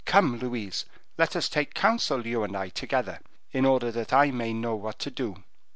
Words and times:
Come, 0.05 0.39
Louise, 0.39 0.85
let 1.15 1.35
us 1.35 1.47
take 1.47 1.75
counsel, 1.75 2.25
you 2.25 2.41
and 2.41 2.57
I, 2.57 2.69
together, 2.69 3.19
in 3.51 3.65
order 3.67 3.91
that 3.91 4.11
I 4.11 4.31
may 4.31 4.51
know 4.51 4.75
what 4.75 4.97
to 4.97 5.11
do." 5.11 5.43